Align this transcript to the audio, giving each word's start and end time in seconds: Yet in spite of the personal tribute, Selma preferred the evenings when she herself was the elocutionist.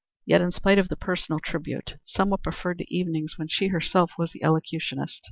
Yet 0.25 0.41
in 0.41 0.51
spite 0.51 0.79
of 0.79 0.87
the 0.87 0.95
personal 0.95 1.39
tribute, 1.39 1.99
Selma 2.03 2.39
preferred 2.39 2.79
the 2.79 2.87
evenings 2.89 3.37
when 3.37 3.49
she 3.49 3.67
herself 3.67 4.09
was 4.17 4.31
the 4.31 4.41
elocutionist. 4.43 5.19